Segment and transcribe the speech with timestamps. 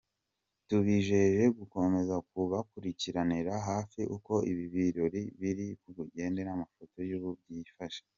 [0.67, 8.01] Tubijeje gukomeza kubakurikiranira hafi uko ibi birori biri bugende n’amafoto y’uko byifashe.